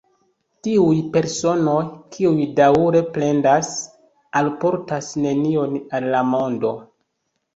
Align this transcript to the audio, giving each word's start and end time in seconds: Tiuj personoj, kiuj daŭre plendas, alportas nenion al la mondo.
Tiuj 0.67 0.93
personoj, 1.15 1.81
kiuj 2.15 2.47
daŭre 2.61 3.03
plendas, 3.17 3.69
alportas 4.41 5.11
nenion 5.27 5.77
al 5.99 6.09
la 6.17 6.23
mondo. 6.33 6.73